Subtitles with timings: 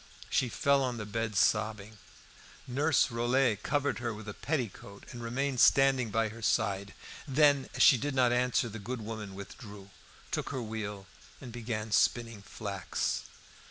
[0.31, 1.99] She fell on the bed sobbing.
[2.65, 6.95] Nurse Rollet covered her with a petticoat and remained standing by her side.
[7.27, 9.91] Then, as she did not answer, the good woman withdrew,
[10.31, 11.05] took her wheel
[11.39, 13.25] and began spinning flax.